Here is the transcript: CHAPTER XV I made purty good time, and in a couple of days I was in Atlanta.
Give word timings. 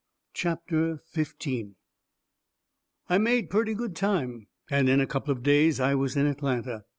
CHAPTER 0.33 1.03
XV 1.15 1.73
I 3.07 3.19
made 3.19 3.51
purty 3.51 3.75
good 3.75 3.95
time, 3.95 4.47
and 4.67 4.89
in 4.89 4.99
a 4.99 5.05
couple 5.05 5.31
of 5.31 5.43
days 5.43 5.79
I 5.79 5.93
was 5.93 6.15
in 6.17 6.25
Atlanta. 6.25 6.85